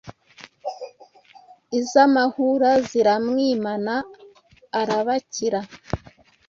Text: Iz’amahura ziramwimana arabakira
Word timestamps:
Iz’amahura 1.79 2.71
ziramwimana 2.89 3.93
arabakira 4.79 5.61